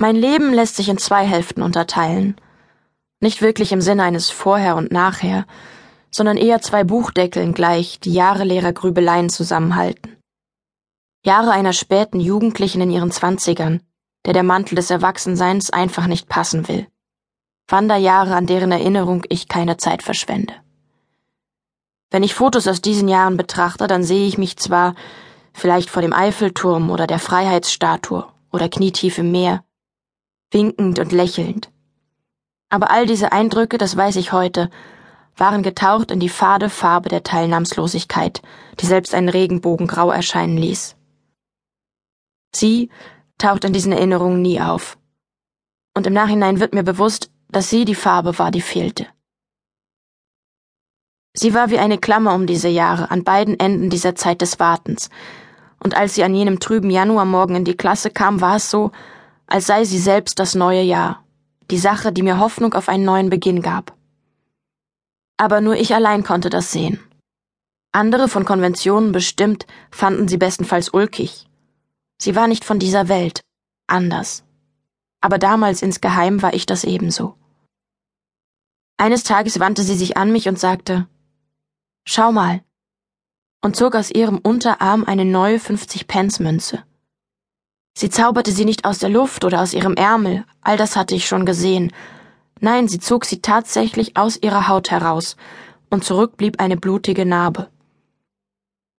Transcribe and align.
Mein 0.00 0.14
Leben 0.14 0.54
lässt 0.54 0.76
sich 0.76 0.88
in 0.88 0.96
zwei 0.96 1.26
Hälften 1.26 1.60
unterteilen. 1.60 2.36
Nicht 3.20 3.42
wirklich 3.42 3.72
im 3.72 3.80
Sinne 3.80 4.04
eines 4.04 4.30
Vorher 4.30 4.76
und 4.76 4.92
Nachher, 4.92 5.44
sondern 6.12 6.36
eher 6.36 6.60
zwei 6.60 6.84
Buchdeckeln 6.84 7.52
gleich, 7.52 7.98
die 7.98 8.12
Jahre 8.12 8.44
leerer 8.44 8.72
Grübeleien 8.72 9.28
zusammenhalten. 9.28 10.16
Jahre 11.24 11.50
einer 11.50 11.72
späten 11.72 12.20
Jugendlichen 12.20 12.80
in 12.80 12.92
ihren 12.92 13.10
Zwanzigern, 13.10 13.82
der 14.24 14.34
der 14.34 14.44
Mantel 14.44 14.76
des 14.76 14.88
Erwachsenseins 14.88 15.70
einfach 15.70 16.06
nicht 16.06 16.28
passen 16.28 16.68
will. 16.68 16.86
Wanderjahre, 17.66 18.36
an 18.36 18.46
deren 18.46 18.70
Erinnerung 18.70 19.24
ich 19.28 19.48
keine 19.48 19.78
Zeit 19.78 20.04
verschwende. 20.04 20.54
Wenn 22.10 22.22
ich 22.22 22.34
Fotos 22.34 22.68
aus 22.68 22.80
diesen 22.80 23.08
Jahren 23.08 23.36
betrachte, 23.36 23.88
dann 23.88 24.04
sehe 24.04 24.28
ich 24.28 24.38
mich 24.38 24.58
zwar 24.58 24.94
vielleicht 25.52 25.90
vor 25.90 26.02
dem 26.02 26.12
Eiffelturm 26.12 26.88
oder 26.88 27.08
der 27.08 27.18
Freiheitsstatue 27.18 28.28
oder 28.52 28.68
knietief 28.68 29.18
im 29.18 29.32
Meer, 29.32 29.64
winkend 30.50 30.98
und 30.98 31.12
lächelnd. 31.12 31.70
Aber 32.70 32.90
all 32.90 33.06
diese 33.06 33.32
Eindrücke, 33.32 33.78
das 33.78 33.96
weiß 33.96 34.16
ich 34.16 34.32
heute, 34.32 34.70
waren 35.36 35.62
getaucht 35.62 36.10
in 36.10 36.20
die 36.20 36.28
fade 36.28 36.68
Farbe 36.68 37.08
der 37.08 37.22
Teilnahmslosigkeit, 37.22 38.42
die 38.80 38.86
selbst 38.86 39.14
einen 39.14 39.28
Regenbogen 39.28 39.86
grau 39.86 40.10
erscheinen 40.10 40.58
ließ. 40.58 40.96
Sie 42.54 42.90
taucht 43.38 43.64
in 43.64 43.72
diesen 43.72 43.92
Erinnerungen 43.92 44.42
nie 44.42 44.60
auf. 44.60 44.98
Und 45.94 46.06
im 46.06 46.12
Nachhinein 46.12 46.60
wird 46.60 46.74
mir 46.74 46.82
bewusst, 46.82 47.30
dass 47.48 47.70
sie 47.70 47.84
die 47.84 47.94
Farbe 47.94 48.38
war, 48.38 48.50
die 48.50 48.60
fehlte. 48.60 49.06
Sie 51.34 51.54
war 51.54 51.70
wie 51.70 51.78
eine 51.78 51.98
Klammer 51.98 52.34
um 52.34 52.46
diese 52.46 52.68
Jahre 52.68 53.10
an 53.10 53.22
beiden 53.22 53.58
Enden 53.60 53.90
dieser 53.90 54.14
Zeit 54.14 54.42
des 54.42 54.58
Wartens, 54.58 55.08
und 55.80 55.96
als 55.96 56.16
sie 56.16 56.24
an 56.24 56.34
jenem 56.34 56.58
trüben 56.58 56.90
Januarmorgen 56.90 57.54
in 57.54 57.64
die 57.64 57.76
Klasse 57.76 58.10
kam, 58.10 58.40
war 58.40 58.56
es 58.56 58.68
so, 58.68 58.90
als 59.48 59.66
sei 59.66 59.84
sie 59.84 59.98
selbst 59.98 60.38
das 60.38 60.54
neue 60.54 60.82
Jahr, 60.82 61.24
die 61.70 61.78
Sache, 61.78 62.12
die 62.12 62.22
mir 62.22 62.38
Hoffnung 62.38 62.74
auf 62.74 62.88
einen 62.88 63.04
neuen 63.04 63.30
Beginn 63.30 63.62
gab. 63.62 63.96
Aber 65.38 65.60
nur 65.60 65.76
ich 65.76 65.94
allein 65.94 66.22
konnte 66.22 66.50
das 66.50 66.70
sehen. 66.70 67.00
Andere 67.90 68.28
von 68.28 68.44
Konventionen 68.44 69.12
bestimmt 69.12 69.66
fanden 69.90 70.28
sie 70.28 70.36
bestenfalls 70.36 70.92
ulkig. 70.92 71.48
Sie 72.20 72.36
war 72.36 72.46
nicht 72.46 72.64
von 72.64 72.78
dieser 72.78 73.08
Welt, 73.08 73.40
anders. 73.86 74.44
Aber 75.20 75.38
damals 75.38 75.82
insgeheim 75.82 76.42
war 76.42 76.52
ich 76.52 76.66
das 76.66 76.84
ebenso. 76.84 77.34
Eines 78.98 79.22
Tages 79.24 79.58
wandte 79.58 79.82
sie 79.82 79.96
sich 79.96 80.16
an 80.16 80.30
mich 80.30 80.48
und 80.48 80.58
sagte 80.58 81.08
Schau 82.04 82.32
mal, 82.32 82.62
und 83.62 83.76
zog 83.76 83.94
aus 83.94 84.10
ihrem 84.10 84.38
Unterarm 84.38 85.04
eine 85.04 85.24
neue 85.24 85.58
50-Pence-Münze. 85.58 86.84
Sie 87.98 88.10
zauberte 88.10 88.52
sie 88.52 88.64
nicht 88.64 88.84
aus 88.84 89.00
der 89.00 89.08
Luft 89.08 89.44
oder 89.44 89.60
aus 89.60 89.74
ihrem 89.74 89.94
Ärmel, 89.94 90.44
all 90.60 90.76
das 90.76 90.94
hatte 90.94 91.16
ich 91.16 91.26
schon 91.26 91.44
gesehen. 91.44 91.92
Nein, 92.60 92.86
sie 92.86 93.00
zog 93.00 93.24
sie 93.24 93.42
tatsächlich 93.42 94.16
aus 94.16 94.36
ihrer 94.36 94.68
Haut 94.68 94.92
heraus, 94.92 95.36
und 95.90 96.04
zurück 96.04 96.36
blieb 96.36 96.60
eine 96.60 96.76
blutige 96.76 97.26
Narbe. 97.26 97.68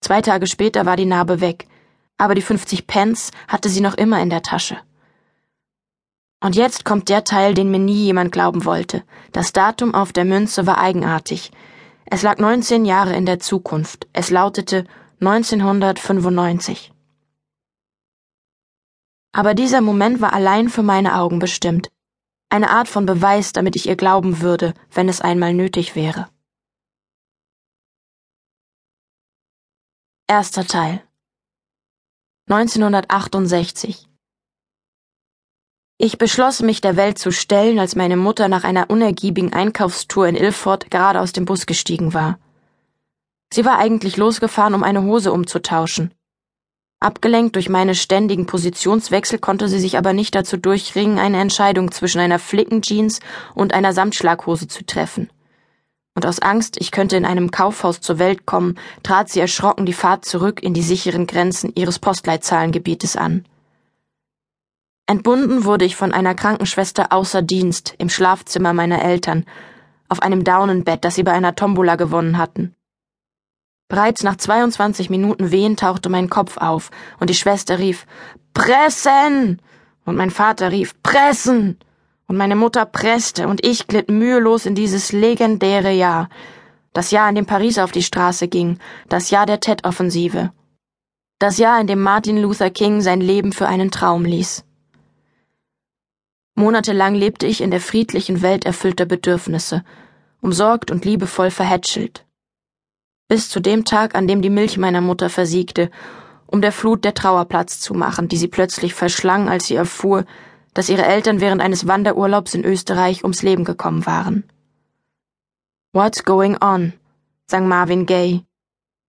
Zwei 0.00 0.20
Tage 0.20 0.48
später 0.48 0.84
war 0.84 0.96
die 0.96 1.04
Narbe 1.04 1.40
weg, 1.40 1.68
aber 2.16 2.34
die 2.34 2.42
50 2.42 2.88
Pence 2.88 3.30
hatte 3.46 3.68
sie 3.68 3.82
noch 3.82 3.94
immer 3.94 4.20
in 4.20 4.30
der 4.30 4.42
Tasche. 4.42 4.78
Und 6.42 6.56
jetzt 6.56 6.84
kommt 6.84 7.08
der 7.08 7.22
Teil, 7.22 7.54
den 7.54 7.70
mir 7.70 7.78
nie 7.78 8.02
jemand 8.06 8.32
glauben 8.32 8.64
wollte. 8.64 9.04
Das 9.30 9.52
Datum 9.52 9.94
auf 9.94 10.12
der 10.12 10.24
Münze 10.24 10.66
war 10.66 10.78
eigenartig. 10.78 11.52
Es 12.06 12.22
lag 12.22 12.38
19 12.38 12.84
Jahre 12.84 13.14
in 13.14 13.26
der 13.26 13.38
Zukunft. 13.38 14.08
Es 14.12 14.30
lautete 14.30 14.86
1995. 15.20 16.92
Aber 19.32 19.54
dieser 19.54 19.80
Moment 19.80 20.20
war 20.20 20.32
allein 20.32 20.68
für 20.68 20.82
meine 20.82 21.16
Augen 21.16 21.38
bestimmt. 21.38 21.90
Eine 22.50 22.70
Art 22.70 22.88
von 22.88 23.04
Beweis, 23.04 23.52
damit 23.52 23.76
ich 23.76 23.86
ihr 23.86 23.96
glauben 23.96 24.40
würde, 24.40 24.74
wenn 24.90 25.08
es 25.08 25.20
einmal 25.20 25.52
nötig 25.52 25.94
wäre. 25.94 26.28
Erster 30.26 30.66
Teil 30.66 31.02
1968 32.50 34.08
Ich 35.98 36.16
beschloss, 36.16 36.62
mich 36.62 36.80
der 36.80 36.96
Welt 36.96 37.18
zu 37.18 37.30
stellen, 37.30 37.78
als 37.78 37.96
meine 37.96 38.16
Mutter 38.16 38.48
nach 38.48 38.64
einer 38.64 38.88
unergiebigen 38.88 39.52
Einkaufstour 39.52 40.26
in 40.26 40.36
Ilford 40.36 40.90
gerade 40.90 41.20
aus 41.20 41.32
dem 41.32 41.44
Bus 41.44 41.66
gestiegen 41.66 42.14
war. 42.14 42.38
Sie 43.52 43.64
war 43.66 43.78
eigentlich 43.78 44.16
losgefahren, 44.16 44.74
um 44.74 44.82
eine 44.82 45.02
Hose 45.02 45.32
umzutauschen. 45.32 46.14
Abgelenkt 47.00 47.54
durch 47.54 47.68
meine 47.68 47.94
ständigen 47.94 48.46
Positionswechsel 48.46 49.38
konnte 49.38 49.68
sie 49.68 49.78
sich 49.78 49.96
aber 49.96 50.12
nicht 50.12 50.34
dazu 50.34 50.56
durchringen, 50.56 51.20
eine 51.20 51.40
Entscheidung 51.40 51.92
zwischen 51.92 52.20
einer 52.20 52.40
Flickenjeans 52.40 53.20
und 53.54 53.72
einer 53.72 53.92
Samtschlaghose 53.92 54.66
zu 54.66 54.84
treffen. 54.84 55.30
Und 56.16 56.26
aus 56.26 56.40
Angst, 56.40 56.76
ich 56.80 56.90
könnte 56.90 57.16
in 57.16 57.24
einem 57.24 57.52
Kaufhaus 57.52 58.00
zur 58.00 58.18
Welt 58.18 58.46
kommen, 58.46 58.76
trat 59.04 59.28
sie 59.28 59.38
erschrocken 59.38 59.86
die 59.86 59.92
Fahrt 59.92 60.24
zurück 60.24 60.60
in 60.60 60.74
die 60.74 60.82
sicheren 60.82 61.28
Grenzen 61.28 61.72
ihres 61.76 62.00
Postleitzahlengebietes 62.00 63.14
an. 63.14 63.44
Entbunden 65.06 65.64
wurde 65.64 65.84
ich 65.84 65.94
von 65.94 66.12
einer 66.12 66.34
Krankenschwester 66.34 67.12
außer 67.12 67.42
Dienst 67.42 67.94
im 67.98 68.08
Schlafzimmer 68.08 68.72
meiner 68.72 69.00
Eltern, 69.00 69.46
auf 70.08 70.20
einem 70.20 70.42
Daunenbett, 70.42 71.04
das 71.04 71.14
sie 71.14 71.22
bei 71.22 71.32
einer 71.32 71.54
Tombola 71.54 71.94
gewonnen 71.94 72.38
hatten. 72.38 72.74
Bereits 73.88 74.22
nach 74.22 74.36
22 74.36 75.08
Minuten 75.08 75.50
Wehen 75.50 75.76
tauchte 75.76 76.10
mein 76.10 76.28
Kopf 76.28 76.58
auf 76.58 76.90
und 77.20 77.30
die 77.30 77.34
Schwester 77.34 77.78
rief 77.78 78.06
Pressen! 78.52 79.62
Und 80.04 80.16
mein 80.16 80.30
Vater 80.30 80.70
rief 80.70 80.94
Pressen! 81.02 81.78
Und 82.26 82.36
meine 82.36 82.56
Mutter 82.56 82.84
presste 82.84 83.48
und 83.48 83.64
ich 83.64 83.86
glitt 83.86 84.10
mühelos 84.10 84.66
in 84.66 84.74
dieses 84.74 85.12
legendäre 85.12 85.90
Jahr. 85.92 86.28
Das 86.92 87.10
Jahr, 87.10 87.30
in 87.30 87.34
dem 87.34 87.46
Paris 87.46 87.78
auf 87.78 87.90
die 87.90 88.02
Straße 88.02 88.48
ging, 88.48 88.78
das 89.08 89.30
Jahr 89.30 89.46
der 89.46 89.60
Tet-Offensive. 89.60 90.52
Das 91.38 91.56
Jahr, 91.56 91.80
in 91.80 91.86
dem 91.86 92.02
Martin 92.02 92.36
Luther 92.36 92.68
King 92.68 93.00
sein 93.00 93.22
Leben 93.22 93.52
für 93.52 93.68
einen 93.68 93.90
Traum 93.90 94.26
ließ. 94.26 94.66
Monatelang 96.56 97.14
lebte 97.14 97.46
ich 97.46 97.62
in 97.62 97.70
der 97.70 97.80
friedlichen 97.80 98.42
Welt 98.42 98.66
erfüllter 98.66 99.06
Bedürfnisse, 99.06 99.82
umsorgt 100.42 100.90
und 100.90 101.06
liebevoll 101.06 101.50
verhätschelt 101.50 102.26
bis 103.28 103.50
zu 103.50 103.60
dem 103.60 103.84
Tag, 103.84 104.14
an 104.14 104.26
dem 104.26 104.42
die 104.42 104.50
Milch 104.50 104.78
meiner 104.78 105.02
Mutter 105.02 105.28
versiegte, 105.28 105.90
um 106.46 106.62
der 106.62 106.72
Flut 106.72 107.04
der 107.04 107.14
Trauer 107.14 107.46
zu 107.66 107.94
machen, 107.94 108.28
die 108.28 108.38
sie 108.38 108.48
plötzlich 108.48 108.94
verschlang, 108.94 109.48
als 109.48 109.66
sie 109.66 109.74
erfuhr, 109.74 110.24
dass 110.72 110.88
ihre 110.88 111.04
Eltern 111.04 111.40
während 111.40 111.60
eines 111.60 111.86
Wanderurlaubs 111.86 112.54
in 112.54 112.64
Österreich 112.64 113.22
ums 113.22 113.42
Leben 113.42 113.64
gekommen 113.64 114.06
waren. 114.06 114.44
What's 115.92 116.24
going 116.24 116.56
on? 116.62 116.94
sang 117.46 117.68
Marvin 117.68 118.06
Gaye, 118.06 118.44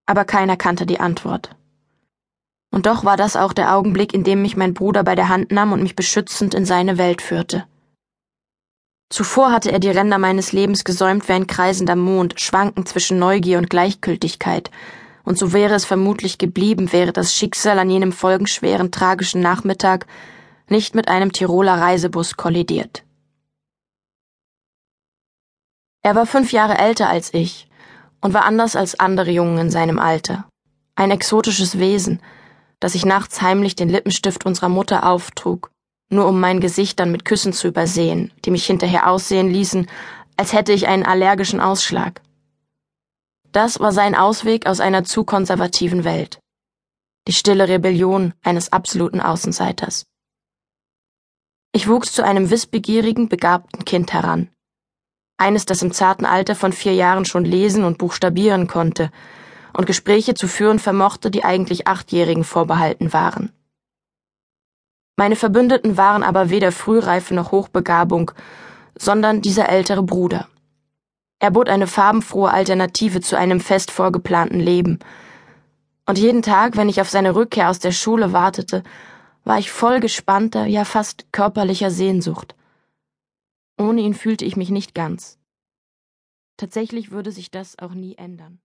aber 0.05 0.25
keiner 0.25 0.57
kannte 0.57 0.85
die 0.85 0.99
Antwort. 0.99 1.55
Und 2.71 2.85
doch 2.85 3.03
war 3.03 3.17
das 3.17 3.35
auch 3.35 3.53
der 3.53 3.75
Augenblick, 3.75 4.13
in 4.13 4.23
dem 4.23 4.41
mich 4.41 4.55
mein 4.55 4.73
Bruder 4.73 5.03
bei 5.03 5.15
der 5.15 5.29
Hand 5.29 5.51
nahm 5.51 5.71
und 5.71 5.81
mich 5.81 5.95
beschützend 5.95 6.53
in 6.53 6.65
seine 6.65 6.97
Welt 6.97 7.21
führte. 7.21 7.65
Zuvor 9.09 9.51
hatte 9.51 9.71
er 9.71 9.79
die 9.79 9.89
Ränder 9.89 10.19
meines 10.19 10.51
Lebens 10.51 10.83
gesäumt 10.83 11.27
wie 11.27 11.33
ein 11.33 11.47
kreisender 11.47 11.95
Mond, 11.95 12.39
schwankend 12.39 12.87
zwischen 12.87 13.17
Neugier 13.17 13.57
und 13.57 13.69
Gleichgültigkeit, 13.69 14.69
und 15.23 15.37
so 15.37 15.53
wäre 15.53 15.75
es 15.75 15.85
vermutlich 15.85 16.37
geblieben, 16.37 16.91
wäre 16.91 17.11
das 17.11 17.35
Schicksal 17.35 17.77
an 17.77 17.89
jenem 17.89 18.11
folgenschweren, 18.11 18.91
tragischen 18.91 19.41
Nachmittag 19.41 20.07
nicht 20.69 20.95
mit 20.95 21.07
einem 21.07 21.31
Tiroler 21.31 21.75
Reisebus 21.75 22.37
kollidiert. 22.37 23.03
Er 26.01 26.15
war 26.15 26.25
fünf 26.25 26.51
Jahre 26.51 26.77
älter 26.77 27.09
als 27.09 27.33
ich 27.33 27.67
und 28.21 28.33
war 28.33 28.45
anders 28.45 28.75
als 28.75 28.99
andere 28.99 29.31
Jungen 29.31 29.57
in 29.57 29.71
seinem 29.71 29.99
Alter. 29.99 30.47
Ein 30.95 31.11
exotisches 31.11 31.77
Wesen, 31.77 32.21
das 32.79 32.93
sich 32.93 33.05
nachts 33.05 33.41
heimlich 33.41 33.75
den 33.75 33.89
Lippenstift 33.89 34.45
unserer 34.45 34.69
Mutter 34.69 35.07
auftrug 35.07 35.71
nur 36.09 36.27
um 36.27 36.39
mein 36.39 36.59
Gesicht 36.59 36.99
dann 36.99 37.11
mit 37.11 37.25
Küssen 37.25 37.53
zu 37.53 37.67
übersehen, 37.67 38.31
die 38.45 38.51
mich 38.51 38.65
hinterher 38.65 39.09
aussehen 39.09 39.49
ließen, 39.49 39.87
als 40.37 40.53
hätte 40.53 40.73
ich 40.73 40.87
einen 40.87 41.05
allergischen 41.05 41.59
Ausschlag. 41.59 42.21
Das 43.51 43.79
war 43.79 43.91
sein 43.91 44.15
Ausweg 44.15 44.67
aus 44.67 44.79
einer 44.79 45.03
zu 45.03 45.23
konservativen 45.23 46.03
Welt. 46.03 46.39
Die 47.27 47.33
stille 47.33 47.67
Rebellion 47.67 48.33
eines 48.43 48.71
absoluten 48.71 49.21
Außenseiters. 49.21 50.05
Ich 51.71 51.87
wuchs 51.87 52.11
zu 52.11 52.23
einem 52.23 52.49
wissbegierigen, 52.49 53.29
begabten 53.29 53.85
Kind 53.85 54.13
heran. 54.13 54.49
Eines, 55.37 55.65
das 55.65 55.81
im 55.81 55.91
zarten 55.91 56.25
Alter 56.25 56.55
von 56.55 56.73
vier 56.73 56.93
Jahren 56.93 57.25
schon 57.25 57.45
lesen 57.45 57.83
und 57.83 57.97
buchstabieren 57.97 58.67
konnte 58.67 59.11
und 59.73 59.85
Gespräche 59.85 60.33
zu 60.33 60.47
führen 60.47 60.79
vermochte, 60.79 61.31
die 61.31 61.43
eigentlich 61.43 61.87
Achtjährigen 61.87 62.43
vorbehalten 62.43 63.13
waren. 63.13 63.51
Meine 65.19 65.35
Verbündeten 65.35 65.97
waren 65.97 66.23
aber 66.23 66.49
weder 66.49 66.71
Frühreife 66.71 67.35
noch 67.35 67.51
Hochbegabung, 67.51 68.31
sondern 68.97 69.41
dieser 69.41 69.67
ältere 69.67 70.01
Bruder. 70.01 70.47
Er 71.39 71.51
bot 71.51 71.67
eine 71.67 71.87
farbenfrohe 71.87 72.49
Alternative 72.49 73.19
zu 73.19 73.37
einem 73.37 73.59
fest 73.59 73.91
vorgeplanten 73.91 74.61
Leben. 74.61 74.99
Und 76.05 76.17
jeden 76.17 76.41
Tag, 76.41 76.77
wenn 76.77 76.87
ich 76.87 77.01
auf 77.01 77.09
seine 77.09 77.35
Rückkehr 77.35 77.69
aus 77.69 77.79
der 77.79 77.91
Schule 77.91 78.31
wartete, 78.31 78.81
war 79.43 79.59
ich 79.59 79.71
voll 79.71 79.99
gespannter, 79.99 80.65
ja 80.67 80.85
fast 80.85 81.33
körperlicher 81.33 81.91
Sehnsucht. 81.91 82.55
Ohne 83.77 83.99
ihn 83.99 84.13
fühlte 84.13 84.45
ich 84.45 84.55
mich 84.55 84.69
nicht 84.69 84.95
ganz. 84.95 85.37
Tatsächlich 86.55 87.11
würde 87.11 87.33
sich 87.33 87.51
das 87.51 87.77
auch 87.77 87.93
nie 87.93 88.15
ändern. 88.15 88.61